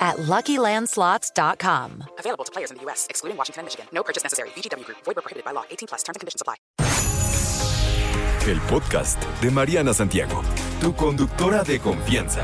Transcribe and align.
at 0.00 0.16
LuckyLandSlots.com. 0.16 2.04
Available 2.18 2.44
to 2.44 2.50
players 2.52 2.70
in 2.70 2.78
the 2.78 2.82
U.S., 2.84 3.06
excluding 3.10 3.36
Washington 3.36 3.60
and 3.60 3.66
Michigan. 3.66 3.86
No 3.92 4.02
purchase 4.02 4.24
necessary. 4.24 4.48
VGW 4.56 4.84
Group. 4.86 4.98
Void 5.04 5.16
where 5.16 5.22
prohibited 5.22 5.44
by 5.44 5.52
law. 5.52 5.64
18 5.70 5.86
plus. 5.88 6.02
Terms 6.02 6.16
and 6.16 6.20
conditions 6.20 6.40
apply. 6.40 6.56
El 8.48 8.58
podcast 8.62 9.22
de 9.42 9.50
Mariana 9.50 9.92
Santiago, 9.92 10.42
tu 10.80 10.94
conductora 10.96 11.62
de 11.62 11.78
confianza. 11.78 12.42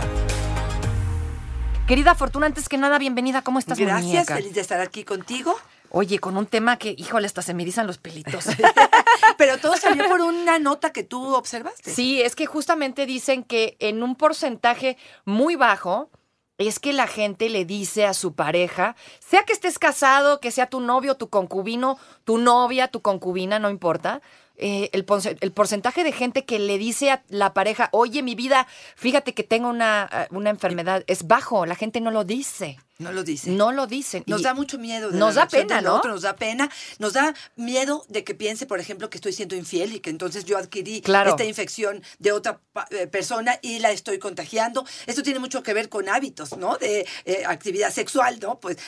Querida 1.88 2.14
Fortuna, 2.14 2.46
antes 2.46 2.68
que 2.68 2.76
nada, 2.78 2.98
bienvenida. 2.98 3.42
¿Cómo 3.42 3.58
estás, 3.58 3.78
Gracias, 3.78 4.04
muñeca? 4.04 4.36
feliz 4.36 4.54
de 4.54 4.60
estar 4.60 4.80
aquí 4.80 5.04
contigo. 5.04 5.56
Oye, 5.90 6.18
con 6.18 6.36
un 6.36 6.46
tema 6.46 6.76
que, 6.78 6.94
híjole, 6.98 7.26
hasta 7.26 7.42
se 7.42 7.54
me 7.54 7.62
erizan 7.62 7.86
los 7.86 7.98
pelitos. 7.98 8.44
Pero 9.38 9.58
todo 9.58 9.76
salió 9.76 10.06
por 10.08 10.20
una 10.20 10.58
nota 10.58 10.92
que 10.92 11.04
tú 11.04 11.34
observaste. 11.34 11.90
sí, 11.94 12.20
es 12.20 12.34
que 12.34 12.44
justamente 12.46 13.06
dicen 13.06 13.44
que 13.44 13.76
en 13.78 14.02
un 14.02 14.16
porcentaje 14.16 14.98
muy 15.24 15.56
bajo 15.56 16.10
es 16.58 16.78
que 16.78 16.92
la 16.92 17.06
gente 17.06 17.48
le 17.48 17.64
dice 17.64 18.06
a 18.06 18.14
su 18.14 18.34
pareja, 18.34 18.96
sea 19.20 19.44
que 19.44 19.52
estés 19.52 19.78
casado, 19.78 20.40
que 20.40 20.50
sea 20.50 20.68
tu 20.68 20.80
novio, 20.80 21.16
tu 21.16 21.28
concubino, 21.28 21.98
tu 22.24 22.38
novia, 22.38 22.88
tu 22.88 23.02
concubina, 23.02 23.58
no 23.58 23.70
importa. 23.70 24.22
Eh, 24.58 24.90
el, 24.92 25.04
porcentaje 25.52 26.04
de 26.04 26.12
gente 26.12 26.44
que 26.44 26.58
le 26.58 26.78
dice 26.78 27.10
a 27.10 27.22
la 27.28 27.52
pareja, 27.54 27.88
oye, 27.92 28.22
mi 28.22 28.34
vida, 28.34 28.66
fíjate 28.96 29.34
que 29.34 29.42
tengo 29.42 29.68
una, 29.68 30.08
eh, 30.12 30.26
una 30.30 30.50
enfermedad, 30.50 31.04
es 31.06 31.26
bajo, 31.26 31.66
la 31.66 31.74
gente 31.74 32.00
no 32.00 32.10
lo 32.10 32.24
dice. 32.24 32.78
No 32.98 33.12
lo 33.12 33.24
dice. 33.24 33.50
No 33.50 33.72
lo 33.72 33.86
dicen. 33.86 34.24
Nos 34.26 34.40
Y- 34.40 34.44
da 34.44 34.54
mucho 34.54 34.78
miedo. 34.78 35.10
De 35.10 35.18
Nos 35.18 35.34
la 35.34 35.42
da 35.42 35.48
pena, 35.48 35.82
¿no? 35.82 35.96
otro, 35.96 36.10
nos 36.12 36.22
da 36.22 36.34
pena. 36.34 36.70
Nos 36.98 37.12
da 37.12 37.34
miedo 37.54 38.06
de 38.08 38.24
que 38.24 38.34
piense, 38.34 38.64
por 38.64 38.80
ejemplo, 38.80 39.10
que 39.10 39.18
estoy 39.18 39.34
siendo 39.34 39.54
infiel 39.54 39.92
y 39.94 40.00
que 40.00 40.08
entonces 40.08 40.46
yo 40.46 40.56
adquirí 40.56 41.02
Claro. 41.02 41.30
esta 41.32 41.44
infección 41.44 42.02
de 42.18 42.32
otra 42.32 42.58
eh, 42.90 43.06
persona 43.06 43.58
y 43.60 43.80
la 43.80 43.90
estoy 43.90 44.18
contagiando. 44.18 44.86
Esto 45.04 45.22
tiene 45.22 45.40
mucho 45.40 45.62
que 45.62 45.74
ver 45.74 45.90
con 45.90 46.08
hábitos, 46.08 46.56
¿no? 46.56 46.78
De 46.78 47.06
eh, 47.26 47.42
actividad 47.46 47.92
sexual, 47.92 48.38
¿no? 48.40 48.60
Pues 48.60 48.78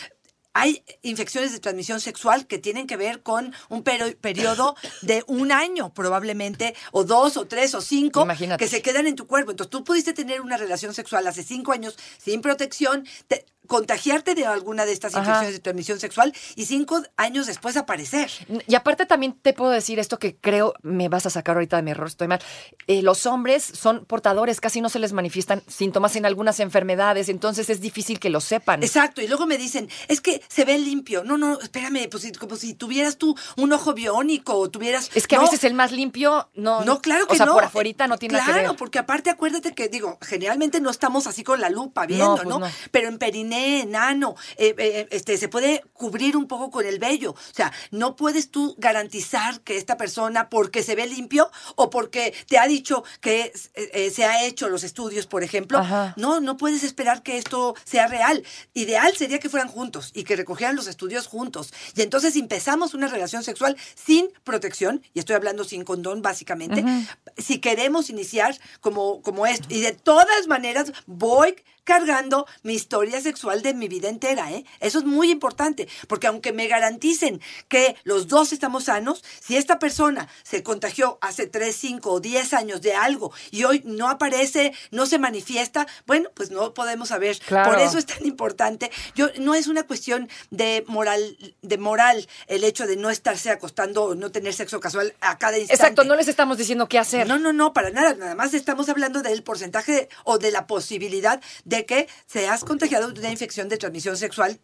hay 0.61 0.83
infecciones 1.03 1.53
de 1.53 1.61
transmisión 1.61 2.01
sexual 2.01 2.47
que 2.47 2.59
tienen 2.59 2.87
que 2.87 2.97
ver 2.97 3.23
con 3.23 3.55
un 3.69 3.83
periodo 3.83 4.75
de 5.03 5.23
un 5.27 5.53
año 5.53 5.93
probablemente, 5.95 6.75
o 6.93 7.05
dos, 7.05 7.37
o 7.37 7.47
tres, 7.47 7.75
o 7.75 7.81
cinco, 7.81 8.23
Imagínate. 8.23 8.65
que 8.65 8.69
se 8.71 8.83
quedan 8.83 9.07
en 9.07 9.15
tu 9.17 9.27
cuerpo. 9.27 9.51
Entonces 9.53 9.71
tú 9.71 9.85
pudiste 9.85 10.13
tener 10.13 10.41
una 10.41 10.57
relación 10.57 10.95
sexual 10.95 11.27
hace 11.27 11.43
cinco 11.43 11.73
años 11.73 11.97
sin 12.19 12.41
protección, 12.43 13.07
te- 13.29 13.47
contagiarte 13.69 14.35
de 14.35 14.45
alguna 14.47 14.85
de 14.85 14.93
estas 14.93 15.15
Ajá. 15.15 15.21
infecciones 15.21 15.53
de 15.53 15.61
transmisión 15.61 16.01
sexual 16.01 16.35
y 16.57 16.65
cinco 16.65 17.01
años 17.17 17.47
después 17.47 17.77
aparecer. 17.77 18.29
Y 18.67 18.75
aparte 18.75 19.07
también 19.07 19.35
te 19.41 19.53
puedo 19.53 19.71
decir 19.71 20.01
esto 20.01 20.19
que 20.19 20.35
creo 20.35 20.75
me 20.83 21.09
vas 21.09 21.27
a 21.27 21.31
sacar 21.31 21.55
ahorita 21.57 21.77
de 21.77 21.83
mi 21.83 21.93
error, 21.93 22.09
estoy 22.09 22.27
mal. 22.27 22.41
Eh, 22.89 23.03
los 23.03 23.27
hombres 23.27 23.63
son 23.63 24.05
portadores, 24.07 24.61
casi 24.61 24.81
no 24.81 24.89
se 24.89 24.99
les 24.99 25.13
manifiestan 25.13 25.63
síntomas 25.69 26.17
en 26.17 26.27
algunas 26.27 26.59
enfermedades, 26.59 27.29
entonces 27.29 27.71
es 27.71 27.81
difícil 27.81 28.19
que 28.19 28.31
lo 28.31 28.41
sepan. 28.41 28.83
Exacto, 28.83 29.21
y 29.23 29.29
luego 29.29 29.47
me 29.47 29.59
dicen, 29.59 29.89
es 30.09 30.21
que 30.21 30.43
se 30.49 30.65
ve 30.65 30.79
limpio. 30.79 31.23
No, 31.23 31.37
no, 31.39 31.61
espérame, 31.61 32.09
pues 32.11 32.27
como 32.39 32.57
si 32.57 32.75
tuvieras 32.75 33.19
tú 33.19 33.37
un 33.57 33.73
ojo 33.73 33.93
biónico 33.95 34.55
o 34.55 34.71
tuvieras... 34.71 35.11
Es 35.15 35.27
que 35.27 35.37
a 35.37 35.39
No, 35.39 35.45
veces 35.45 35.63
el 35.65 35.75
más 35.75 35.93
limpio 35.93 36.49
no. 36.55 36.85
No, 36.85 37.01
claro 37.03 37.27
que 37.27 37.35
O 37.35 37.37
sea, 37.37 37.47
no. 37.47 37.53
por 37.55 37.65
afuerita 37.65 38.07
no 38.09 38.17
tiene 38.17 38.35
claro, 38.35 38.49
nada 38.51 38.63
que 38.63 38.69
ver. 38.71 38.77
porque 38.79 38.99
aparte 38.99 39.29
acuérdate 39.31 39.75
que, 39.75 39.89
digo, 39.89 40.19
generalmente 40.23 40.81
no 40.81 40.89
estamos 40.91 41.27
así 41.27 41.45
con 41.45 41.61
la 41.61 41.69
lupa 41.69 42.07
viendo, 42.07 42.37
pues 42.37 42.49
¿no? 42.49 42.59
no. 42.61 42.67
Pero 42.91 43.09
en 43.09 43.19
periné, 43.19 43.58
enano, 43.59 44.37
eh, 44.57 44.75
eh, 44.79 45.09
este, 45.11 45.37
se 45.37 45.49
puede 45.49 45.83
cubrir 45.93 46.37
un 46.37 46.47
poco 46.47 46.71
con 46.71 46.87
el 46.87 46.99
vello. 46.99 47.33
O 47.33 47.55
sea, 47.55 47.73
no 47.91 48.17
puedes 48.17 48.51
tú 48.51 48.75
garantizar 48.79 49.61
que 49.61 49.77
esta 49.77 49.97
persona, 49.97 50.49
porque 50.49 50.83
se 50.83 50.95
ve 50.95 51.07
limpio 51.07 51.51
o 51.77 51.91
porque 51.91 52.35
te 52.49 52.59
ha 52.59 52.67
dicho 52.67 53.05
que 53.21 53.53
eh, 53.75 53.91
eh, 53.93 54.11
se 54.11 54.25
ha 54.25 54.45
hecho 54.45 54.69
los 54.69 54.85
estudios, 54.85 55.27
por 55.27 55.43
ejemplo, 55.43 55.79
Ajá. 55.79 56.15
no, 56.17 56.41
no 56.41 56.57
puedes 56.57 56.83
esperar 56.83 57.23
que 57.23 57.39
esto 57.39 57.75
sea 57.85 58.07
real. 58.07 58.45
Ideal 58.75 59.17
sería 59.17 59.39
que 59.39 59.49
fueran 59.49 59.69
juntos 59.69 60.11
y 60.15 60.25
que 60.25 60.37
recogieran 60.37 60.77
los 60.77 60.87
estudios 60.87 61.27
juntos. 61.27 61.73
Y 61.95 62.03
entonces 62.03 62.37
empezamos 62.37 62.95
una 62.95 63.09
relación 63.09 63.43
sexual 63.43 63.77
sin 63.95 64.29
protección, 64.45 65.03
y 65.15 65.19
estoy 65.19 65.37
hablando 65.37 65.65
sin 65.65 65.85
condón 65.85 66.23
básicamente, 66.23 66.85
si 67.37 67.59
queremos 67.59 68.11
iniciar 68.11 68.59
como, 68.81 69.23
como 69.23 69.47
esto. 69.47 69.67
Y 69.71 69.81
de 69.81 69.93
todas 69.93 70.47
maneras 70.47 70.93
voy 71.07 71.57
cargando 71.89 72.47
mi 72.65 72.75
historia 72.75 73.19
sexual 73.23 73.63
de 73.63 73.73
mi 73.73 73.89
vida 73.89 74.11
entera. 74.11 74.53
¿eh? 74.53 74.67
Eso 74.79 74.99
es 74.99 75.07
muy 75.07 75.31
importante, 75.31 75.89
porque 76.07 76.27
aunque 76.27 76.53
me 76.53 76.69
garanticen 76.69 77.41
que 77.69 77.97
los 78.05 78.29
dos 78.29 78.53
estamos 78.53 78.85
sanos, 78.85 79.25
si 79.41 79.57
esta 79.57 79.79
persona 79.79 80.29
se 80.43 80.63
contagió 80.63 81.17
hace 81.23 81.47
3, 81.47 81.75
5 81.75 82.13
o 82.13 82.21
10 82.21 82.53
años 82.53 82.83
de 82.83 82.93
algo 82.93 83.33
y 83.51 83.65
hoy 83.65 83.81
no 83.87 84.11
aparece, 84.11 84.75
no 84.91 85.07
se 85.07 85.19
manifiesta, 85.19 85.87
bueno, 86.07 86.29
pues 86.35 86.51
no 86.51 86.75
podemos 86.75 87.09
saber. 87.09 87.39
Claro. 87.39 87.71
Por 87.71 87.81
eso 87.81 87.97
es 87.97 88.05
tan 88.05 88.27
importante. 88.27 88.91
Yo 89.15 89.29
no 89.39 89.55
es 89.55 89.67
una 89.67 89.85
cuestión 89.85 90.29
de 90.51 90.85
moral, 90.89 91.39
de 91.63 91.79
moral 91.79 92.29
el 92.49 92.65
hecho 92.65 92.87
de 92.87 92.97
no 92.97 93.09
estarse 93.09 93.49
acostando 93.49 94.05
o 94.05 94.15
no 94.15 94.31
tener 94.31 94.53
sexo 94.53 94.79
casual 94.79 95.15
a 95.23 95.39
cada 95.39 95.57
instante. 95.57 95.83
Exacto, 95.83 96.05
no 96.05 96.17
les 96.17 96.29
estamos 96.29 96.59
diciendo 96.59 96.87
qué 96.87 96.99
hacer. 96.99 97.27
No, 97.27 97.39
no, 97.39 97.55
no, 97.55 97.73
para 97.73 97.89
nada. 97.89 98.13
Nada 98.13 98.35
más 98.35 98.53
estamos 98.53 98.91
hablando 98.91 99.23
del 99.23 99.43
porcentaje 99.43 100.11
o 100.25 100.37
de 100.37 100.51
la 100.51 100.67
posibilidad 100.67 101.41
de 101.65 101.78
que 101.87 102.09
seas 102.27 102.65
contagiado 102.65 103.11
de 103.13 103.21
una 103.21 103.31
infección 103.31 103.69
de 103.69 103.77
transmisión 103.79 104.17
sexual. 104.17 104.59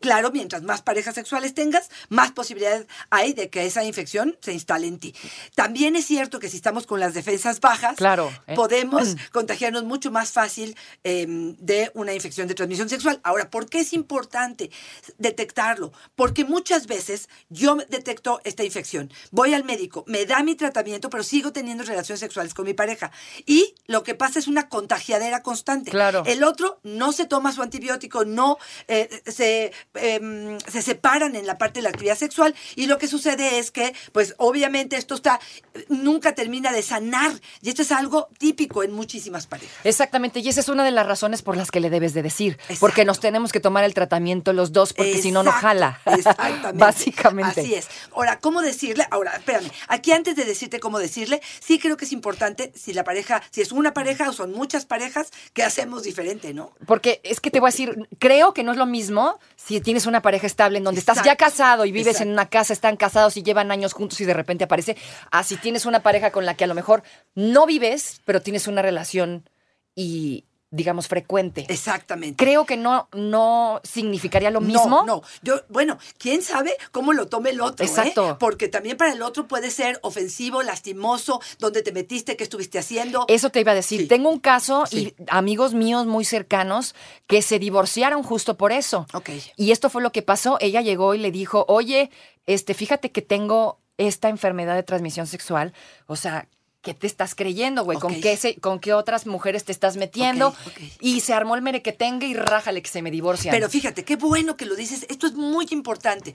Claro, 0.00 0.30
mientras 0.30 0.62
más 0.62 0.82
parejas 0.82 1.14
sexuales 1.14 1.54
tengas, 1.54 1.90
más 2.08 2.32
posibilidad 2.32 2.86
hay 3.10 3.32
de 3.32 3.50
que 3.50 3.66
esa 3.66 3.84
infección 3.84 4.36
se 4.40 4.52
instale 4.52 4.86
en 4.86 4.98
ti. 4.98 5.14
También 5.54 5.96
es 5.96 6.06
cierto 6.06 6.38
que 6.38 6.48
si 6.48 6.56
estamos 6.56 6.86
con 6.86 7.00
las 7.00 7.14
defensas 7.14 7.60
bajas, 7.60 7.96
Claro, 7.96 8.32
¿eh? 8.46 8.54
podemos 8.54 9.16
contagiarnos 9.32 9.84
mucho 9.84 10.10
más 10.10 10.32
fácil 10.32 10.76
eh, 11.04 11.26
de 11.58 11.90
una 11.94 12.12
infección 12.14 12.48
de 12.48 12.54
transmisión 12.54 12.88
sexual. 12.88 13.20
Ahora, 13.22 13.50
¿por 13.50 13.68
qué 13.68 13.80
es 13.80 13.92
importante 13.92 14.70
detectarlo? 15.18 15.92
Porque 16.14 16.44
muchas 16.44 16.86
veces 16.86 17.28
yo 17.48 17.76
detecto 17.88 18.40
esta 18.44 18.64
infección, 18.64 19.12
voy 19.30 19.54
al 19.54 19.64
médico, 19.64 20.04
me 20.06 20.24
da 20.26 20.42
mi 20.42 20.54
tratamiento, 20.54 21.10
pero 21.10 21.22
sigo 21.22 21.52
teniendo 21.52 21.84
relaciones 21.84 22.20
sexuales 22.20 22.54
con 22.54 22.64
mi 22.66 22.74
pareja. 22.74 23.10
Y 23.46 23.74
lo 23.86 24.02
que 24.02 24.14
pasa 24.14 24.38
es 24.38 24.46
una 24.48 24.68
contagiadera 24.68 25.42
constante. 25.42 25.90
Claro. 25.90 26.22
El 26.26 26.44
otro 26.44 26.80
no 26.82 27.12
se 27.12 27.26
toma 27.26 27.52
su 27.52 27.62
antibiótico, 27.62 28.24
no 28.24 28.58
eh, 28.86 29.22
se, 29.26 29.72
eh, 29.94 30.58
se 30.66 30.82
separan 30.82 31.36
en 31.36 31.46
la 31.46 31.58
parte 31.58 31.78
de 31.78 31.82
la 31.82 31.90
actividad 31.90 32.16
sexual 32.16 32.54
y 32.76 32.86
lo 32.86 32.98
que 32.98 33.08
sucede 33.08 33.58
es 33.58 33.70
que, 33.70 33.94
pues 34.12 34.34
obviamente 34.38 34.96
esto 34.96 35.14
está, 35.14 35.40
nunca 35.88 36.34
termina 36.34 36.72
de 36.72 36.82
sanar 36.82 37.32
y 37.62 37.68
esto 37.68 37.82
es 37.82 37.92
algo 37.92 38.28
típico 38.38 38.82
en 38.82 38.92
muchísimas 38.92 39.46
parejas. 39.46 39.76
Exactamente, 39.84 40.40
y 40.40 40.48
esa 40.48 40.60
es 40.60 40.68
una 40.68 40.84
de 40.84 40.90
las 40.90 41.06
razones 41.06 41.42
por 41.42 41.56
las 41.56 41.70
que 41.70 41.80
le 41.80 41.90
debes 41.90 42.14
de 42.14 42.22
decir, 42.22 42.54
Exacto. 42.62 42.80
porque 42.80 43.04
nos 43.04 43.20
tenemos 43.20 43.52
que 43.52 43.60
tomar 43.60 43.84
el 43.84 43.94
tratamiento 43.94 44.52
los 44.52 44.72
dos, 44.72 44.92
porque 44.92 45.20
si 45.20 45.30
no, 45.32 45.42
no 45.42 45.52
jala. 45.52 46.00
Exactamente. 46.06 46.72
Básicamente. 46.74 47.60
Así 47.60 47.74
es. 47.74 47.88
Ahora, 48.14 48.38
¿cómo 48.40 48.60
decirle? 48.60 49.06
Ahora, 49.10 49.32
espérame. 49.32 49.70
Aquí 49.88 50.12
antes 50.12 50.36
de 50.36 50.44
decirte 50.44 50.80
cómo 50.80 50.98
decirle, 50.98 51.40
sí 51.60 51.78
creo 51.78 51.96
que 51.96 52.04
es 52.04 52.12
importante 52.12 52.72
si 52.74 52.92
la 52.92 53.04
pareja, 53.04 53.42
si 53.50 53.60
es 53.60 53.72
una 53.72 53.94
pareja 53.94 54.28
o 54.28 54.32
son 54.32 54.52
muchas 54.52 54.84
parejas, 54.84 55.30
que 55.52 55.62
hacemos 55.62 56.02
diferente, 56.02 56.54
¿no? 56.54 56.72
Porque 56.86 57.20
es 57.24 57.40
que 57.40 57.50
te 57.50 57.60
voy 57.60 57.68
a 57.68 57.72
decir, 57.72 58.08
creo 58.18 58.52
que 58.52 58.62
no 58.62 58.72
es 58.72 58.78
lo 58.78 58.86
mismo 58.86 59.38
si 59.56 59.80
tienes 59.88 60.04
una 60.04 60.20
pareja 60.20 60.46
estable 60.46 60.76
en 60.76 60.84
donde 60.84 61.00
estás 61.00 61.24
ya 61.24 61.34
casado 61.34 61.86
y 61.86 61.92
vives 61.92 62.20
en 62.20 62.28
una 62.28 62.44
casa, 62.44 62.74
están 62.74 62.98
casados 62.98 63.38
y 63.38 63.42
llevan 63.42 63.70
años 63.70 63.94
juntos 63.94 64.20
y 64.20 64.26
de 64.26 64.34
repente 64.34 64.64
aparece, 64.64 64.98
a 65.30 65.42
si 65.42 65.56
tienes 65.56 65.86
una 65.86 66.00
pareja 66.00 66.30
con 66.30 66.44
la 66.44 66.52
que 66.52 66.64
a 66.64 66.66
lo 66.66 66.74
mejor 66.74 67.02
no 67.34 67.64
vives, 67.64 68.20
pero 68.26 68.42
tienes 68.42 68.68
una 68.68 68.82
relación 68.82 69.48
y 69.94 70.44
digamos 70.70 71.08
frecuente. 71.08 71.64
Exactamente. 71.68 72.42
Creo 72.42 72.66
que 72.66 72.76
no 72.76 73.08
no 73.14 73.80
significaría 73.84 74.50
lo 74.50 74.60
mismo. 74.60 74.88
No, 74.88 75.06
no. 75.06 75.22
Yo, 75.42 75.62
bueno, 75.68 75.98
quién 76.18 76.42
sabe 76.42 76.76
cómo 76.92 77.12
lo 77.12 77.26
tome 77.28 77.50
el 77.50 77.60
otro. 77.60 77.84
¿eh? 77.84 77.88
Exacto. 77.88 78.36
Porque 78.38 78.68
también 78.68 78.96
para 78.96 79.12
el 79.12 79.22
otro 79.22 79.48
puede 79.48 79.70
ser 79.70 79.98
ofensivo, 80.02 80.62
lastimoso, 80.62 81.40
donde 81.58 81.82
te 81.82 81.92
metiste, 81.92 82.36
qué 82.36 82.44
estuviste 82.44 82.78
haciendo. 82.78 83.24
Eso 83.28 83.50
te 83.50 83.60
iba 83.60 83.72
a 83.72 83.74
decir. 83.74 84.02
Sí. 84.02 84.06
Tengo 84.08 84.30
un 84.30 84.40
caso 84.40 84.84
Sí. 84.86 85.14
y 85.18 85.24
amigos 85.28 85.74
míos 85.74 86.06
muy 86.06 86.24
cercanos 86.24 86.94
que 87.26 87.40
se 87.42 87.58
divorciaron 87.58 88.22
justo 88.22 88.56
por 88.56 88.72
eso. 88.72 89.06
Ok. 89.14 89.30
Y 89.56 89.72
esto 89.72 89.88
fue 89.90 90.02
lo 90.02 90.12
que 90.12 90.22
pasó. 90.22 90.58
Ella 90.60 90.82
llegó 90.82 91.14
y 91.14 91.18
le 91.18 91.30
dijo, 91.30 91.64
oye, 91.68 92.10
este, 92.46 92.74
fíjate 92.74 93.10
que 93.10 93.22
tengo 93.22 93.80
esta 93.96 94.28
enfermedad 94.28 94.74
de 94.74 94.82
transmisión 94.82 95.26
sexual. 95.26 95.72
O 96.06 96.14
sea, 96.16 96.46
¿qué 96.88 96.94
te 96.94 97.06
estás 97.06 97.34
creyendo, 97.34 97.84
güey? 97.84 97.98
¿Con, 97.98 98.18
qué 98.20 98.36
se- 98.36 98.56
¿Con 98.56 98.78
qué 98.80 98.94
otras 98.94 99.26
mujeres 99.26 99.64
te 99.64 99.72
estás 99.72 99.96
metiendo? 99.96 100.54
Y 101.00 101.20
se 101.20 101.34
armó 101.34 101.54
el 101.54 101.60
merequetengue 101.62 102.26
y 102.26 102.34
rájale 102.34 102.80
que 102.80 102.88
se 102.88 103.02
me 103.02 103.10
divorcian. 103.10 103.52
Pero 103.54 103.68
fíjate, 103.68 104.04
qué 104.04 104.16
bueno 104.16 104.56
que 104.56 104.64
lo 104.64 104.74
dices. 104.74 105.04
Esto 105.10 105.26
es 105.26 105.34
muy 105.34 105.66
importante. 105.70 106.34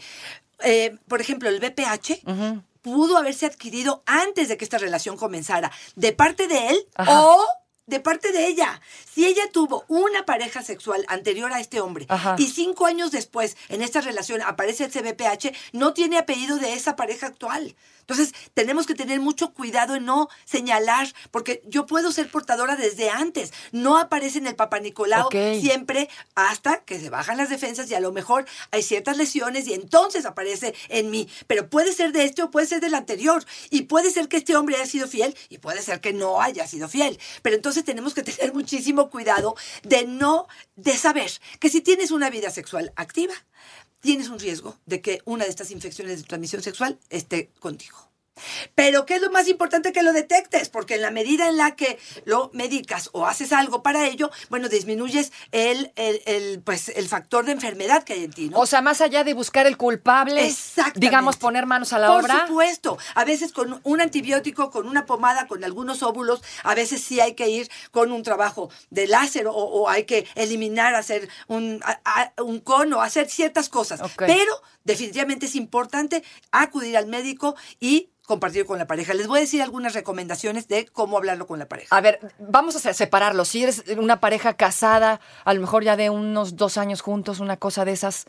Eh, 0.64 0.96
por 1.08 1.22
ejemplo, 1.22 1.50
el 1.50 1.60
BPH 1.60 2.22
pudo 2.84 3.18
haberse 3.18 3.46
adquirido 3.46 4.04
antes 4.06 4.48
de 4.50 4.58
que 4.58 4.66
esta 4.66 4.78
relación 4.78 5.18
comenzara, 5.18 5.72
de 5.96 6.12
parte 6.14 6.48
de 6.48 6.68
él 6.70 6.78
Ajá. 6.96 7.22
o 7.24 7.38
de 7.86 8.00
parte 8.00 8.32
de 8.32 8.48
ella. 8.48 8.82
Si 9.14 9.26
ella 9.26 9.44
tuvo 9.52 9.86
una 9.88 10.26
pareja 10.26 10.64
sexual 10.64 11.06
anterior 11.08 11.52
a 11.52 11.60
este 11.60 11.82
hombre 11.82 12.06
Ajá. 12.10 12.36
y 12.38 12.48
cinco 12.48 12.86
años 12.86 13.12
después 13.12 13.58
en 13.70 13.82
esta 13.82 14.02
relación 14.02 14.42
aparece 14.42 14.86
ese 14.86 15.02
BPH, 15.02 15.54
no 15.74 15.94
tiene 15.94 16.18
apellido 16.18 16.58
de 16.58 16.74
esa 16.74 16.96
pareja 16.96 17.28
actual. 17.28 17.76
Entonces, 18.04 18.34
tenemos 18.54 18.86
que 18.86 18.96
tener 18.96 19.22
mucho 19.22 19.54
cuidado 19.54 19.96
en 19.96 20.04
no 20.04 20.28
señalar, 20.44 21.08
porque 21.32 21.62
yo 21.66 21.86
puedo 21.86 22.12
ser 22.12 22.30
portadora 22.30 22.76
desde 22.76 23.10
antes. 23.10 23.54
No 23.72 23.98
aparece 23.98 24.40
en 24.40 24.48
el 24.48 24.56
Papa 24.56 24.80
Nicolau 24.80 25.30
siempre 25.32 26.10
hasta 26.36 26.84
que 26.84 27.00
se 27.00 27.10
bajan 27.10 27.38
las 27.38 27.50
defensas 27.50 27.90
y 27.90 27.96
a 27.96 28.02
lo 28.02 28.12
mejor 28.12 28.46
hay 28.72 28.84
ciertas 28.84 29.16
lesiones 29.16 29.68
y 29.68 29.74
entonces 29.74 30.26
aparece 30.26 30.76
en 30.90 31.12
mí. 31.12 31.30
Pero 31.48 31.70
puede 31.70 31.94
ser 31.94 32.12
de 32.12 32.26
este 32.26 32.44
o 32.44 32.52
puede 32.52 32.68
ser 32.68 32.82
del 32.82 32.94
anterior. 32.94 33.46
Y 33.70 33.84
puede 33.84 34.12
ser 34.12 34.28
que 34.28 34.38
este 34.38 34.58
hombre 34.58 34.76
haya 34.76 34.86
sido 34.86 35.08
fiel 35.08 35.36
y 35.48 35.60
puede 35.60 35.82
ser 35.82 36.02
que 36.02 36.12
no 36.12 36.42
haya 36.42 36.68
sido 36.68 36.90
fiel. 36.90 37.18
Pero 37.42 37.56
entonces 37.56 37.73
tenemos 37.82 38.14
que 38.14 38.22
tener 38.22 38.54
muchísimo 38.54 39.10
cuidado 39.10 39.56
de 39.82 40.06
no, 40.06 40.48
de 40.76 40.96
saber 40.96 41.32
que 41.60 41.70
si 41.70 41.82
tienes 41.82 42.12
una 42.12 42.30
vida 42.30 42.52
sexual 42.52 42.94
activa, 42.96 43.34
tienes 44.02 44.30
un 44.30 44.38
riesgo 44.38 44.78
de 44.86 45.02
que 45.02 45.22
una 45.26 45.46
de 45.46 45.50
estas 45.50 45.72
infecciones 45.72 46.18
de 46.20 46.28
transmisión 46.28 46.62
sexual 46.62 47.00
esté 47.10 47.50
contigo. 47.60 48.13
Pero 48.76 49.06
¿qué 49.06 49.16
es 49.16 49.22
lo 49.22 49.30
más 49.32 49.48
importante 49.48 49.92
que 49.94 50.02
lo 50.04 50.12
detectes? 50.14 50.70
Porque 50.70 50.96
en 50.96 51.02
la 51.02 51.12
medida 51.12 51.48
en 51.48 51.58
la 51.58 51.76
que 51.76 52.00
lo 52.26 52.50
medicas 52.54 53.10
o 53.14 53.26
haces 53.28 53.54
algo 53.54 53.84
para 53.84 54.08
ello, 54.08 54.32
bueno, 54.50 54.70
disminuyes 54.70 55.32
el, 55.52 55.92
el, 55.96 56.22
el, 56.26 56.62
pues, 56.62 56.90
el 56.90 57.08
factor 57.08 57.46
de 57.46 57.52
enfermedad 57.52 58.04
que 58.04 58.14
hay 58.14 58.24
en 58.26 58.32
ti, 58.34 58.50
¿no? 58.50 58.60
O 58.60 58.66
sea, 58.66 58.82
más 58.82 59.02
allá 59.02 59.24
de 59.24 59.34
buscar 59.34 59.68
el 59.68 59.78
culpable, 59.78 60.52
digamos, 60.96 61.38
poner 61.38 61.66
manos 61.66 61.94
a 61.94 62.00
la 62.00 62.08
Por 62.08 62.24
obra. 62.24 62.48
supuesto. 62.48 62.98
A 63.16 63.24
veces 63.26 63.52
con 63.54 63.80
un 63.84 64.02
antibiótico, 64.02 64.72
con 64.72 64.88
una 64.88 65.06
pomada, 65.06 65.48
con 65.48 65.64
algunos 65.64 66.02
óvulos, 66.04 66.42
a 66.64 66.74
veces 66.76 67.04
sí 67.04 67.20
hay 67.20 67.34
que 67.36 67.50
ir 67.50 67.70
con 67.92 68.12
un 68.12 68.24
trabajo 68.24 68.70
de 68.90 69.08
láser 69.08 69.48
o, 69.48 69.54
o 69.54 69.90
hay 69.90 70.06
que 70.06 70.28
eliminar, 70.36 70.96
hacer 70.96 71.30
un, 71.48 71.80
a- 71.86 72.00
a- 72.06 72.42
un 72.44 72.60
cono, 72.60 73.02
hacer 73.02 73.30
ciertas 73.30 73.70
cosas. 73.70 74.02
Pero 74.18 74.62
definitivamente 74.84 75.46
es 75.46 75.56
importante 75.56 76.24
acudir 76.52 76.98
al 76.98 77.08
médico 77.08 77.56
y 77.80 78.10
compartir 78.26 78.66
con 78.66 78.78
la 78.80 78.88
pareja. 78.88 79.14
Les 79.14 79.28
voy 79.28 79.40
a 79.40 79.42
decir 79.42 79.62
algunas 79.62 79.94
recomendaciones 79.94 80.68
de 80.70 80.86
cómo 80.86 81.18
hablarlo 81.18 81.46
con 81.46 81.60
la 81.60 81.68
pareja. 81.68 81.96
A 81.96 82.00
ver, 82.02 82.20
vamos 82.40 82.76
a 82.76 82.80
se- 82.80 82.94
separarlo. 82.94 83.44
Si 83.46 83.64
eres 83.64 83.84
una 83.98 84.20
pareja 84.22 84.54
casada, 84.54 85.20
a 85.44 85.54
lo 85.54 85.60
mejor 85.62 85.84
ya 85.84 85.98
de 85.98 86.10
unos 86.10 86.56
dos 86.56 86.78
años 86.78 87.02
juntos, 87.02 87.40
una 87.40 87.58
cosa 87.58 87.84
de 87.84 87.92
esas. 87.92 88.26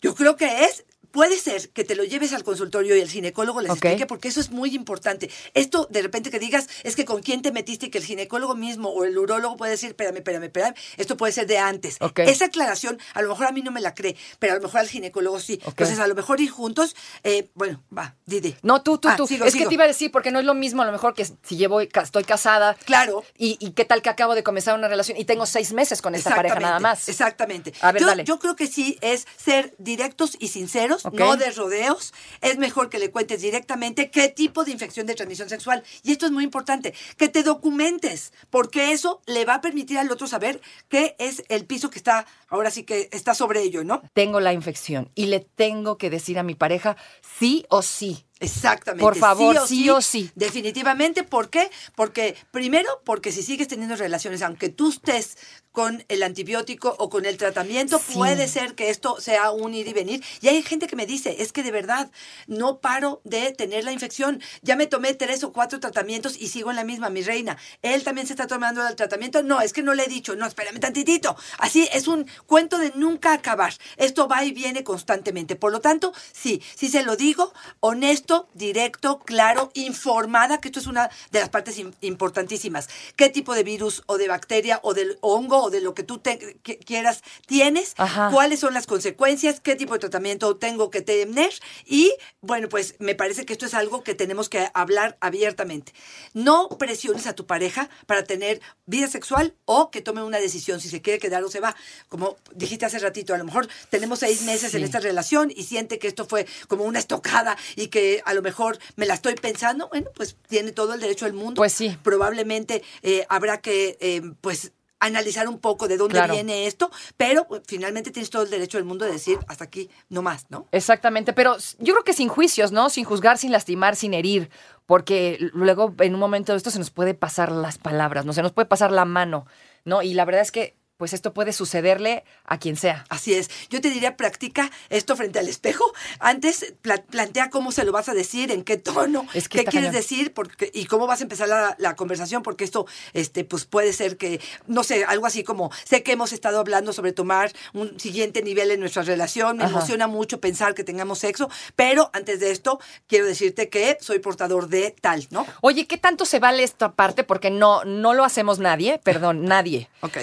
Yo 0.00 0.14
creo 0.14 0.36
que 0.36 0.64
es, 0.64 0.84
puede 1.10 1.38
ser 1.38 1.70
que 1.70 1.84
te 1.84 1.94
lo 1.94 2.04
lleves 2.04 2.32
al 2.32 2.44
consultorio 2.44 2.96
y 2.96 3.00
el 3.00 3.08
ginecólogo 3.08 3.60
les 3.60 3.70
explique, 3.72 4.06
porque 4.06 4.28
eso 4.28 4.40
es 4.40 4.50
muy 4.50 4.74
importante. 4.74 5.30
Esto, 5.54 5.86
de 5.90 6.02
repente 6.02 6.30
que 6.30 6.38
digas, 6.38 6.68
es 6.82 6.96
que 6.96 7.04
con 7.04 7.22
quién 7.22 7.42
te 7.42 7.52
metiste 7.52 7.86
y 7.86 7.90
que 7.90 7.98
el 7.98 8.04
ginecólogo 8.04 8.54
mismo 8.54 8.88
o 8.90 9.04
el 9.04 9.16
urólogo 9.16 9.56
puede 9.56 9.72
decir, 9.72 9.90
espérame, 9.90 10.16
espérame, 10.18 10.44
espérame, 10.44 10.74
esto 10.96 11.16
puede 11.16 11.32
ser 11.32 11.46
de 11.46 11.58
antes. 11.58 11.98
Esa 12.16 12.46
aclaración, 12.46 12.98
a 13.14 13.22
lo 13.22 13.28
mejor 13.30 13.46
a 13.46 13.52
mí 13.52 13.62
no 13.62 13.70
me 13.70 13.80
la 13.80 13.94
cree, 13.94 14.16
pero 14.38 14.52
a 14.54 14.56
lo 14.56 14.62
mejor 14.62 14.80
al 14.80 14.88
ginecólogo 14.88 15.40
sí. 15.40 15.60
Entonces, 15.66 15.98
a 15.98 16.06
lo 16.06 16.14
mejor 16.14 16.40
ir 16.40 16.50
juntos, 16.50 16.94
eh, 17.24 17.48
bueno, 17.54 17.82
va, 17.96 18.16
Didi. 18.26 18.56
No, 18.62 18.82
tú, 18.82 18.98
tú, 18.98 19.08
Ah, 19.08 19.16
tú. 19.16 19.26
sigo, 19.26 19.44
es 19.44 19.54
que 19.54 19.66
te 19.66 19.74
iba 19.74 19.84
a 19.84 19.88
decir, 19.88 20.10
porque 20.10 20.30
no 20.30 20.38
es 20.40 20.44
lo 20.44 20.54
mismo 20.54 20.82
a 20.82 20.86
lo 20.86 20.92
mejor 20.92 21.14
que 21.14 21.24
si 21.24 21.56
llevo, 21.56 21.80
estoy 21.80 22.24
casada. 22.24 22.74
Claro. 22.84 23.24
Y, 23.38 23.56
y 23.60 23.70
qué 23.72 23.84
tal 23.84 24.02
que 24.02 24.08
acabo 24.10 24.34
de 24.34 24.42
comenzar 24.42 24.74
una 24.76 24.88
relación 24.88 25.16
y 25.18 25.24
tengo 25.24 25.46
seis 25.46 25.72
meses 25.72 26.02
con 26.02 26.14
esta 26.14 26.34
pareja 26.34 26.58
nada 26.60 26.80
más. 26.80 27.08
Exactamente. 27.08 27.72
A 27.80 27.92
ver, 27.92 28.02
yo, 28.02 28.08
dale. 28.08 28.24
yo 28.24 28.38
creo 28.38 28.56
que 28.56 28.66
sí 28.66 28.98
es 29.00 29.26
ser 29.36 29.74
directos 29.78 30.36
y 30.40 30.48
sinceros, 30.48 30.95
No 31.12 31.36
de 31.36 31.50
rodeos. 31.50 32.12
Es 32.40 32.58
mejor 32.58 32.88
que 32.88 32.98
le 32.98 33.10
cuentes 33.10 33.42
directamente 33.42 34.10
qué 34.10 34.28
tipo 34.28 34.64
de 34.64 34.72
infección 34.72 35.06
de 35.06 35.14
transmisión 35.14 35.48
sexual. 35.48 35.82
Y 36.02 36.12
esto 36.12 36.26
es 36.26 36.32
muy 36.32 36.44
importante, 36.44 36.94
que 37.16 37.28
te 37.28 37.42
documentes, 37.42 38.32
porque 38.50 38.92
eso 38.92 39.20
le 39.26 39.44
va 39.44 39.54
a 39.54 39.60
permitir 39.60 39.98
al 39.98 40.10
otro 40.10 40.26
saber 40.26 40.60
qué 40.88 41.16
es 41.18 41.42
el 41.48 41.64
piso 41.66 41.90
que 41.90 41.98
está, 41.98 42.26
ahora 42.48 42.70
sí 42.70 42.84
que 42.84 43.08
está 43.12 43.34
sobre 43.34 43.62
ello, 43.62 43.84
¿no? 43.84 44.02
Tengo 44.12 44.40
la 44.40 44.52
infección 44.52 45.10
y 45.14 45.26
le 45.26 45.40
tengo 45.40 45.98
que 45.98 46.10
decir 46.10 46.38
a 46.38 46.42
mi 46.42 46.54
pareja 46.54 46.96
sí 47.38 47.64
o 47.68 47.82
sí. 47.82 48.25
Exactamente. 48.40 49.02
Por 49.02 49.16
favor, 49.16 49.66
sí 49.66 49.88
o 49.88 50.00
sí. 50.02 50.30
Definitivamente. 50.34 51.22
¿Por 51.24 51.48
qué? 51.48 51.70
Porque, 51.94 52.36
primero, 52.50 52.88
porque 53.04 53.32
si 53.32 53.42
sigues 53.42 53.68
teniendo 53.68 53.96
relaciones, 53.96 54.42
aunque 54.42 54.68
tú 54.68 54.90
estés 54.90 55.38
con 55.72 56.04
el 56.08 56.22
antibiótico 56.22 56.96
o 56.98 57.10
con 57.10 57.26
el 57.26 57.36
tratamiento, 57.36 57.98
Sí. 57.98 58.14
puede 58.14 58.48
ser 58.48 58.74
que 58.74 58.88
esto 58.88 59.20
sea 59.20 59.50
un 59.50 59.74
ir 59.74 59.86
y 59.88 59.92
venir. 59.92 60.24
Y 60.40 60.48
hay 60.48 60.62
gente 60.62 60.86
que 60.86 60.96
me 60.96 61.04
dice, 61.04 61.36
es 61.42 61.52
que 61.52 61.62
de 61.62 61.70
verdad 61.70 62.10
no 62.46 62.78
paro 62.80 63.20
de 63.24 63.52
tener 63.52 63.84
la 63.84 63.92
infección. 63.92 64.40
Ya 64.62 64.74
me 64.74 64.86
tomé 64.86 65.12
tres 65.12 65.44
o 65.44 65.52
cuatro 65.52 65.78
tratamientos 65.78 66.36
y 66.40 66.48
sigo 66.48 66.70
en 66.70 66.76
la 66.76 66.84
misma, 66.84 67.10
mi 67.10 67.22
reina. 67.22 67.58
Él 67.82 68.04
también 68.04 68.26
se 68.26 68.32
está 68.32 68.46
tomando 68.46 68.86
el 68.88 68.96
tratamiento. 68.96 69.42
No, 69.42 69.60
es 69.60 69.74
que 69.74 69.82
no 69.82 69.92
le 69.92 70.04
he 70.04 70.08
dicho, 70.08 70.34
no, 70.34 70.46
espérame 70.46 70.80
tantitito. 70.80 71.36
Así 71.58 71.86
es 71.92 72.08
un 72.08 72.26
cuento 72.46 72.78
de 72.78 72.92
nunca 72.94 73.34
acabar. 73.34 73.74
Esto 73.98 74.28
va 74.28 74.44
y 74.44 74.52
viene 74.52 74.82
constantemente. 74.82 75.56
Por 75.56 75.72
lo 75.72 75.80
tanto, 75.82 76.14
sí, 76.32 76.62
sí 76.74 76.88
se 76.88 77.02
lo 77.02 77.16
digo, 77.16 77.52
honesto, 77.80 78.25
directo, 78.54 79.20
claro, 79.20 79.70
informada, 79.74 80.60
que 80.60 80.68
esto 80.68 80.80
es 80.80 80.86
una 80.86 81.10
de 81.30 81.40
las 81.40 81.48
partes 81.48 81.78
im- 81.78 81.94
importantísimas. 82.00 82.88
¿Qué 83.16 83.28
tipo 83.28 83.54
de 83.54 83.62
virus 83.62 84.02
o 84.06 84.18
de 84.18 84.28
bacteria 84.28 84.80
o 84.82 84.94
del 84.94 85.18
hongo 85.20 85.62
o 85.64 85.70
de 85.70 85.80
lo 85.80 85.94
que 85.94 86.02
tú 86.02 86.18
te- 86.18 86.58
que- 86.62 86.78
quieras 86.78 87.22
tienes? 87.46 87.94
Ajá. 87.96 88.30
¿Cuáles 88.32 88.60
son 88.60 88.74
las 88.74 88.86
consecuencias? 88.86 89.60
¿Qué 89.60 89.76
tipo 89.76 89.92
de 89.94 90.00
tratamiento 90.00 90.56
tengo 90.56 90.90
que 90.90 91.02
tener? 91.02 91.50
Y 91.84 92.12
bueno, 92.40 92.68
pues 92.68 92.94
me 92.98 93.14
parece 93.14 93.44
que 93.46 93.52
esto 93.52 93.66
es 93.66 93.74
algo 93.74 94.02
que 94.02 94.14
tenemos 94.14 94.48
que 94.48 94.68
hablar 94.74 95.16
abiertamente. 95.20 95.92
No 96.34 96.68
presiones 96.70 97.26
a 97.26 97.34
tu 97.34 97.46
pareja 97.46 97.88
para 98.06 98.24
tener 98.24 98.60
vida 98.86 99.08
sexual 99.08 99.54
o 99.64 99.90
que 99.90 100.02
tome 100.02 100.22
una 100.22 100.38
decisión 100.38 100.80
si 100.80 100.88
se 100.88 101.00
quiere 101.02 101.18
quedar 101.18 101.44
o 101.44 101.50
se 101.50 101.60
va. 101.60 101.74
Como 102.08 102.36
dijiste 102.54 102.86
hace 102.86 102.98
ratito, 102.98 103.34
a 103.34 103.38
lo 103.38 103.44
mejor 103.44 103.68
tenemos 103.90 104.18
seis 104.20 104.42
meses 104.42 104.74
en 104.74 104.82
esta 104.84 105.00
relación 105.00 105.52
y 105.54 105.64
siente 105.64 105.98
que 105.98 106.08
esto 106.08 106.26
fue 106.26 106.46
como 106.68 106.84
una 106.84 106.98
estocada 106.98 107.56
y 107.76 107.88
que 107.88 108.15
a 108.24 108.34
lo 108.34 108.42
mejor 108.42 108.78
me 108.96 109.06
la 109.06 109.14
estoy 109.14 109.34
pensando. 109.34 109.88
Bueno, 109.88 110.10
pues 110.14 110.36
tiene 110.48 110.72
todo 110.72 110.94
el 110.94 111.00
derecho 111.00 111.24
del 111.26 111.34
mundo. 111.34 111.54
Pues 111.54 111.72
sí. 111.72 111.96
Probablemente 112.02 112.82
eh, 113.02 113.26
habrá 113.28 113.60
que, 113.60 113.96
eh, 114.00 114.22
pues 114.40 114.72
analizar 114.98 115.46
un 115.46 115.58
poco 115.58 115.88
de 115.88 115.98
dónde 115.98 116.14
Claro. 116.14 116.32
viene 116.32 116.66
esto, 116.66 116.90
pero 117.18 117.46
pues, 117.46 117.60
finalmente 117.66 118.10
tienes 118.10 118.30
todo 118.30 118.44
el 118.44 118.50
derecho 118.50 118.78
del 118.78 118.86
mundo 118.86 119.04
de 119.04 119.12
decir 119.12 119.38
hasta 119.46 119.64
aquí 119.64 119.90
no 120.08 120.22
más, 120.22 120.46
¿no? 120.48 120.66
Exactamente, 120.72 121.34
pero 121.34 121.56
yo 121.78 121.92
creo 121.92 122.02
que 122.02 122.14
sin 122.14 122.28
juicios, 122.28 122.72
¿no? 122.72 122.88
Sin 122.88 123.04
juzgar, 123.04 123.36
sin 123.36 123.52
lastimar, 123.52 123.94
sin 123.94 124.14
herir, 124.14 124.48
porque 124.86 125.36
luego 125.52 125.94
en 125.98 126.14
un 126.14 126.20
momento 126.20 126.52
de 126.52 126.56
esto 126.56 126.70
se 126.70 126.78
nos 126.78 126.90
puede 126.90 127.12
pasar 127.12 127.52
las 127.52 127.76
palabras, 127.76 128.24
¿no? 128.24 128.32
Se 128.32 128.40
nos 128.42 128.52
puede 128.52 128.66
pasar 128.66 128.90
la 128.90 129.04
mano, 129.04 129.46
¿no? 129.84 130.00
Y 130.00 130.14
la 130.14 130.24
verdad 130.24 130.40
es 130.40 130.50
que, 130.50 130.76
pues 130.96 131.12
esto 131.12 131.34
puede 131.34 131.52
sucederle 131.52 132.24
a 132.44 132.58
quien 132.58 132.76
sea. 132.76 133.04
Así 133.08 133.34
es. 133.34 133.50
Yo 133.68 133.80
te 133.80 133.90
diría, 133.90 134.16
practica 134.16 134.70
esto 134.88 135.16
frente 135.16 135.38
al 135.38 135.48
espejo. 135.48 135.84
Antes 136.20 136.74
pla- 136.82 137.02
plantea 137.02 137.50
cómo 137.50 137.72
se 137.72 137.84
lo 137.84 137.92
vas 137.92 138.08
a 138.08 138.14
decir, 138.14 138.50
en 138.50 138.64
qué 138.64 138.76
tono, 138.76 139.26
Es 139.34 139.48
que 139.48 139.58
qué 139.58 139.64
quieres 139.64 139.88
cañón. 139.90 140.02
decir 140.02 140.32
porque, 140.32 140.70
y 140.72 140.86
cómo 140.86 141.06
vas 141.06 141.20
a 141.20 141.24
empezar 141.24 141.48
la, 141.48 141.74
la 141.78 141.96
conversación, 141.96 142.42
porque 142.42 142.64
esto 142.64 142.86
este, 143.12 143.44
pues 143.44 143.64
puede 143.66 143.92
ser 143.92 144.16
que, 144.16 144.40
no 144.66 144.84
sé, 144.84 145.04
algo 145.04 145.26
así 145.26 145.44
como, 145.44 145.70
sé 145.84 146.02
que 146.02 146.12
hemos 146.12 146.32
estado 146.32 146.58
hablando 146.60 146.92
sobre 146.92 147.12
tomar 147.12 147.52
un 147.74 147.98
siguiente 148.00 148.42
nivel 148.42 148.70
en 148.70 148.80
nuestra 148.80 149.02
relación, 149.02 149.58
me 149.58 149.64
Ajá. 149.64 149.72
emociona 149.76 150.06
mucho 150.06 150.40
pensar 150.40 150.74
que 150.74 150.84
tengamos 150.84 151.18
sexo, 151.18 151.50
pero 151.74 152.10
antes 152.14 152.40
de 152.40 152.50
esto 152.50 152.80
quiero 153.06 153.26
decirte 153.26 153.68
que 153.68 153.98
soy 154.00 154.18
portador 154.18 154.68
de 154.68 154.94
tal, 155.00 155.26
¿no? 155.30 155.46
Oye, 155.60 155.86
¿qué 155.86 155.98
tanto 155.98 156.24
se 156.24 156.38
vale 156.38 156.62
esta 156.62 156.92
parte? 156.92 157.24
Porque 157.24 157.50
no, 157.50 157.84
no 157.84 158.14
lo 158.14 158.24
hacemos 158.24 158.58
nadie, 158.58 158.98
perdón, 159.02 159.44
nadie. 159.44 159.88
Ok. 160.00 160.16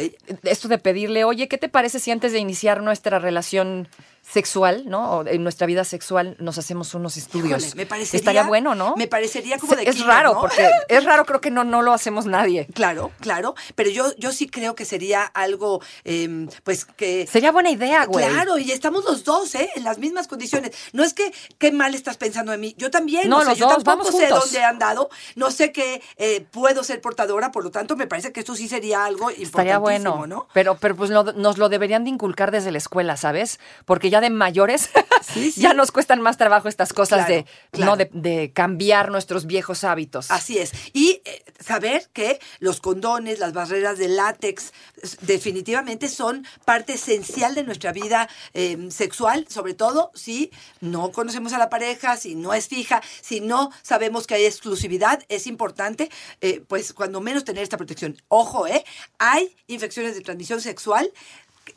De 0.64 0.78
pedirle, 0.78 1.26
oye, 1.26 1.48
¿qué 1.50 1.58
te 1.58 1.68
parece 1.68 2.00
si 2.00 2.10
antes 2.10 2.32
de 2.32 2.40
iniciar 2.40 2.82
nuestra 2.82 3.20
relación 3.20 3.88
sexual, 4.24 4.84
¿no? 4.88 5.18
O 5.18 5.28
en 5.28 5.44
nuestra 5.44 5.68
vida 5.68 5.84
sexual 5.84 6.36
nos 6.40 6.58
hacemos 6.58 6.94
unos 6.94 7.18
estudios. 7.18 7.62
Híjole, 7.62 7.76
me 7.76 7.86
parecería, 7.86 8.18
Estaría 8.20 8.44
bueno, 8.44 8.74
¿no? 8.74 8.96
Me 8.96 9.08
parecería 9.08 9.58
como 9.60 9.76
de 9.76 9.84
Es 9.84 10.04
raro, 10.06 10.34
¿no? 10.36 10.42
porque 10.42 10.70
es 10.88 11.04
raro, 11.04 11.26
creo 11.26 11.42
que 11.42 11.52
no, 11.52 11.64
no 11.64 11.82
lo 11.82 11.92
hacemos 11.94 12.26
nadie. 12.26 12.68
Claro, 12.74 13.12
claro, 13.20 13.54
pero 13.76 13.90
yo, 13.90 14.16
yo 14.18 14.32
sí 14.32 14.48
creo 14.48 14.76
que 14.76 14.86
sería 14.86 15.24
algo, 15.24 15.82
em, 16.06 16.48
pues 16.64 16.86
que... 16.86 17.28
Sería 17.28 17.52
buena 17.52 17.70
idea, 17.70 18.06
güey. 18.06 18.26
Claro, 18.28 18.58
y 18.58 18.72
estamos 18.72 19.04
los 19.04 19.24
dos, 19.26 19.54
¿eh? 19.56 19.70
En 19.76 19.84
las 19.84 19.98
mismas 19.98 20.28
condiciones. 20.28 20.72
No 20.94 21.04
es 21.04 21.14
que 21.14 21.34
qué 21.58 21.72
mal 21.72 21.94
estás 21.94 22.18
pensando 22.18 22.52
de 22.54 22.58
mí. 22.58 22.76
Yo 22.78 22.90
también. 22.90 23.30
No, 23.30 23.38
o 23.38 23.42
sea, 23.42 23.50
los 23.50 23.58
yo 23.60 23.66
dos, 23.66 23.84
tampoco 23.84 23.98
vamos 24.08 24.16
sé 24.20 24.28
juntos. 24.28 24.46
dónde 24.46 24.60
he 24.60 24.64
andado. 24.64 25.10
No 25.36 25.52
sé 25.52 25.72
que 25.72 26.02
eh, 26.18 26.46
puedo 26.50 26.84
ser 26.84 27.02
portadora, 27.02 27.52
por 27.52 27.64
lo 27.64 27.72
tanto, 27.72 27.96
me 27.98 28.08
parece 28.08 28.32
que 28.32 28.40
esto 28.40 28.56
sí 28.56 28.68
sería 28.70 29.04
algo 29.06 29.30
Estaría 29.30 29.76
importantísimo, 29.76 30.18
bueno. 30.18 30.28
¿no? 30.36 30.48
Pero, 30.54 30.78
pero 30.78 30.96
pues 30.96 31.10
lo- 31.10 31.34
nos 31.34 31.58
lo 31.58 31.68
deberían 31.70 32.04
de 32.06 32.10
inculcar 32.12 32.52
desde 32.52 32.72
la 32.72 32.78
escuela, 32.78 33.18
¿sabes? 33.18 33.60
Porque 33.86 34.10
ya 34.14 34.22
de 34.22 34.30
mayores 34.30 34.90
Sí, 35.34 35.52
sí. 35.52 35.62
ya 35.62 35.74
nos 35.74 35.92
cuestan 35.92 36.22
más 36.22 36.38
trabajo 36.38 36.68
estas 36.68 36.94
cosas 36.94 37.26
Claro, 37.26 37.34
de, 37.34 37.46
claro. 37.72 37.92
¿no? 37.92 37.98
de, 37.98 38.10
de 38.14 38.52
cambiar 38.54 39.10
nuestros 39.10 39.46
viejos 39.46 39.84
hábitos. 39.84 40.30
Así 40.32 40.58
es. 40.58 40.72
Y 40.94 41.22
saber 41.60 42.10
que 42.14 42.40
los 42.60 42.82
condones, 42.82 43.40
las 43.40 43.54
barreras 43.54 43.98
de 43.98 44.10
látex, 44.10 44.74
definitivamente 45.22 46.10
son 46.10 46.46
parte 46.66 46.94
esencial 46.94 47.56
de 47.56 47.64
nuestra 47.64 47.92
vida 47.94 48.30
eh, 48.54 48.88
sexual, 48.92 49.46
sobre 49.50 49.74
todo 49.74 50.12
si 50.14 50.52
no 50.82 51.12
conocemos 51.12 51.54
a 51.54 51.58
la 51.58 51.70
pareja, 51.70 52.18
si 52.18 52.36
no 52.36 52.54
es 52.54 52.68
fija, 52.68 53.02
si 53.22 53.40
no 53.40 53.72
sabemos 53.82 54.28
que 54.28 54.36
hay 54.36 54.46
exclusividad, 54.46 55.24
es 55.30 55.48
importante, 55.48 56.10
eh, 56.42 56.62
pues 56.68 56.94
cuando 56.94 57.22
menos 57.22 57.44
tener 57.46 57.64
esta 57.64 57.78
protección. 57.78 58.22
Ojo, 58.28 58.68
¿eh? 58.68 58.84
Hay 59.20 59.56
infecciones 59.68 60.16
de 60.16 60.22
transmisión 60.22 60.62
sexual. 60.62 61.12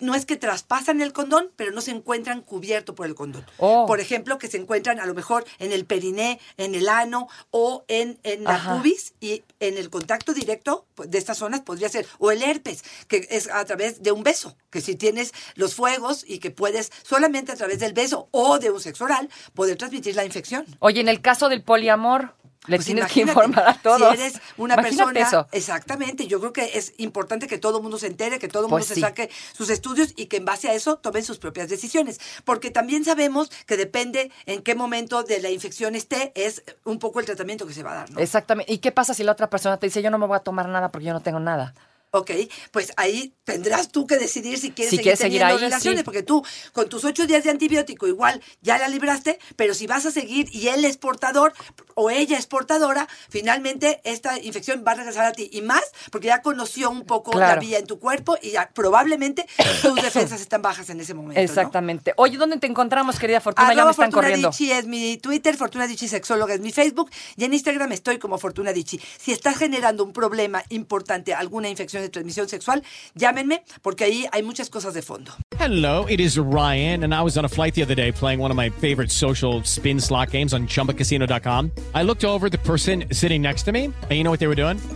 No 0.01 0.15
es 0.15 0.27
que 0.27 0.37
traspasan 0.37 1.01
el 1.01 1.13
condón, 1.13 1.51
pero 1.57 1.73
no 1.73 1.81
se 1.81 1.91
encuentran 1.91 2.43
cubierto 2.43 2.95
por 2.95 3.07
el 3.07 3.15
condón. 3.15 3.45
Oh. 3.59 3.87
Por 3.87 4.01
ejemplo, 4.01 4.39
que 4.39 4.49
se 4.49 4.59
encuentran 4.59 5.01
a 5.01 5.07
lo 5.07 5.15
mejor 5.15 5.45
en 5.59 5.73
el 5.73 5.85
periné, 5.85 6.41
en 6.57 6.75
el 6.75 6.89
ano 6.89 7.29
o 7.51 7.85
en, 7.89 8.19
en 8.23 8.45
la 8.45 8.57
Ajá. 8.57 8.77
pubis 8.77 9.15
y 9.21 9.43
en 9.61 9.79
el 9.79 9.91
contacto 9.91 10.35
directo 10.35 10.87
de 10.97 11.19
estas 11.19 11.39
zonas 11.39 11.61
podría 11.61 11.89
ser, 11.89 12.07
o 12.19 12.31
el 12.31 12.43
herpes, 12.43 12.85
que 13.09 13.27
es 13.31 13.49
a 13.51 13.65
través 13.65 14.03
de 14.03 14.13
un 14.13 14.23
beso, 14.23 14.57
que 14.71 14.81
si 14.81 14.97
tienes 14.97 15.33
los 15.55 15.75
fuegos 15.75 16.25
y 16.27 16.39
que 16.39 16.51
puedes 16.51 16.91
solamente 17.03 17.53
a 17.53 17.57
través 17.57 17.79
del 17.79 17.93
beso 17.93 18.29
o 18.31 18.59
de 18.59 18.71
un 18.71 18.81
sexo 18.81 19.05
oral 19.05 19.29
poder 19.55 19.77
transmitir 19.77 20.17
la 20.17 20.25
infección. 20.25 20.67
Oye, 20.81 21.01
en 21.01 21.09
el 21.09 21.21
caso 21.21 21.49
del 21.49 21.63
poliamor, 21.63 22.35
le 22.67 22.77
Pues 22.77 22.87
tienes 22.87 23.11
que 23.13 23.21
informar 23.21 23.69
a 23.69 23.75
todos. 23.83 24.17
Si 24.17 24.23
eres 24.23 24.41
una 24.57 24.75
Imagínate 24.75 25.13
persona. 25.15 25.29
eso. 25.29 25.49
Exactamente. 25.53 26.27
Yo 26.27 26.41
creo 26.41 26.53
que 26.53 26.71
es 26.79 26.95
importante 26.99 27.47
que 27.47 27.59
todo 27.59 27.77
el 27.79 27.83
mundo 27.83 27.99
se 27.99 28.07
entere, 28.07 28.39
que 28.39 28.49
todo 28.49 28.63
el 28.65 28.69
mundo 28.69 28.77
Pues 28.77 28.87
se 28.87 28.95
sí. 28.95 29.01
saque 29.01 29.31
sus 29.53 29.71
estudios 29.71 30.13
y 30.17 30.27
que 30.27 30.37
en 30.39 30.45
base 30.45 30.69
a 30.69 30.75
eso 30.75 30.97
tomen 30.97 31.25
sus 31.25 31.39
propias 31.39 31.69
decisiones. 31.69 32.21
Porque 32.45 32.71
también 32.71 33.05
sabemos 33.05 33.51
que 33.67 33.77
depende 33.77 34.31
en 34.47 34.63
qué 34.63 34.75
momento 34.75 35.23
de 35.23 35.41
la 35.41 35.51
infección 35.51 35.95
esté, 35.95 36.33
es 36.35 36.63
un 36.85 36.99
poco 36.99 37.21
el 37.21 37.27
tratamiento 37.27 37.67
que 37.67 37.75
se 37.75 37.83
va 37.83 37.93
a 37.93 37.95
dar. 37.97 38.11
¿no? 38.11 38.21
Exactamente. 38.21 38.73
¿Y 38.73 38.79
qué 38.79 38.93
pasa 38.93 39.15
si 39.15 39.23
la 39.23 39.33
otra 39.33 39.49
persona 39.51 39.77
te 39.77 39.87
dice, 39.87 40.03
yo 40.03 40.11
no 40.11 40.19
me 40.19 40.27
voy 40.27 40.37
a 40.37 40.41
tomar 40.41 40.69
nada 40.69 40.89
porque 40.91 41.07
yo 41.07 41.13
no 41.13 41.21
tengo 41.21 41.41
nada? 41.41 41.75
Ok, 42.17 42.31
pues 42.71 42.93
ahí 42.97 43.35
tendrás 43.45 43.91
tú 43.91 44.07
que 44.07 44.17
decidir 44.17 44.59
si 44.59 44.71
quieres 44.71 44.91
Si 44.91 44.97
seguir 44.97 45.03
quieres 45.03 45.19
seguir 45.19 45.41
teniendo 45.41 45.57
ahí, 45.57 45.71
relaciones, 45.71 46.01
sí. 46.01 46.05
porque 46.05 46.23
tú 46.23 46.45
con 46.73 46.89
tus 46.89 47.05
ocho 47.05 47.27
días 47.27 47.45
de 47.45 47.51
antibiótico 47.51 48.07
igual 48.07 48.43
ya 48.63 48.79
la 48.79 48.89
libraste, 48.89 49.39
pero 49.57 49.75
si 49.75 49.87
vas 49.87 50.07
a 50.07 50.11
seguir 50.11 50.49
y 50.53 50.69
él 50.69 50.85
es 50.85 50.97
portador 50.97 51.53
o 51.95 52.11
ella 52.11 52.39
es 52.39 52.47
portadora, 52.47 53.07
finalmente 53.29 54.01
esta 54.05 54.39
infección 54.39 54.83
va 54.87 54.93
a 54.93 54.95
regresar 54.97 55.27
a 55.27 55.33
ti 55.33 55.49
y 55.53 55.61
más 55.63 55.83
porque 56.11 56.29
ya 56.29 56.43
conoció 56.43 56.91
un 56.91 57.05
poco 57.05 57.39
la 57.39 57.57
vía 57.57 57.79
en 57.79 57.87
tu 57.87 57.99
cuerpo 57.99 58.37
y 58.41 58.53
ya 58.53 58.71
probablemente 58.73 59.47
tus 59.83 59.95
defensas 60.03 60.41
están 60.41 60.63
bajas 60.63 60.89
en 60.91 61.01
ese 61.01 61.15
momento. 61.15 61.39
¿no? 61.39 61.45
Exactamente. 61.45 62.15
Oye, 62.17 62.37
¿dónde 62.39 62.59
te 62.59 62.67
encontramos, 62.67 63.19
querida 63.19 63.41
Fortuna? 63.41 63.69
ya 63.69 63.75
me 63.75 63.81
Arroba 63.81 63.91
están 63.91 64.07
Fortuna 64.07 64.23
corriendo. 64.23 64.49
Dicci 64.51 64.73
es 64.73 64.87
mi 64.87 65.19
Twitter, 65.19 65.57
Fortuna 65.57 65.87
Dicci 65.87 66.09
Sexóloga 66.09 66.55
es 66.55 66.61
mi 66.61 66.73
Facebook 66.73 67.11
y 67.37 67.45
en 67.45 67.53
Instagram 67.53 67.93
estoy 67.93 68.19
como 68.19 68.39
Fortuna 68.39 68.73
Dicci. 68.73 69.01
Si 69.19 69.33
estás 69.33 69.57
generando 69.57 70.05
un 70.05 70.13
problema 70.13 70.63
importante, 70.71 71.35
alguna 71.35 71.69
infección 71.69 72.03
transmisión 72.11 72.49
sexual, 72.49 72.83
llámenme 73.15 73.63
porque 73.83 74.05
ahí 74.05 74.27
hay 74.33 74.43
muchas 74.43 74.71
cosas 74.71 74.95
de 74.95 75.03
fondo. 75.03 75.33
Hello, 75.59 76.07
it 76.07 76.21
is 76.21 76.39
Ryan, 76.39 77.05
and 77.05 77.15
I 77.15 77.23
was 77.23 77.37
on 77.37 77.45
a 77.45 77.49
flight 77.49 77.75
the 77.75 77.83
other 77.83 77.95
day 77.95 78.13
playing 78.13 78.41
one 78.41 78.51
of 78.51 78.57
my 78.57 78.71
favorite 78.71 79.11
social 79.11 79.63
spin 79.65 80.01
slot 80.01 80.31
games 80.31 80.53
on 80.53 80.67
chumbacasino.com. 80.67 81.73
I 81.95 82.03
looked 82.03 82.25
over 82.25 82.49
the 82.49 82.59
person 82.59 83.05
sitting 83.13 83.43
next 83.43 83.65
to 83.65 83.73
me, 83.73 83.87
and 83.87 84.13
you 84.13 84.23
know 84.23 84.31
what 84.31 84.41
they 84.41 84.49
were 84.49 84.55
doing? 84.55 84.79